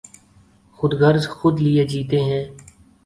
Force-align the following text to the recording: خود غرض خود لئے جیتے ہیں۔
خود 0.77 0.91
غرض 1.01 1.25
خود 1.35 1.55
لئے 1.63 1.83
جیتے 1.91 2.19
ہیں۔ 2.27 2.43